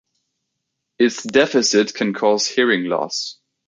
[0.97, 3.37] Its deficit can cause hearing loss.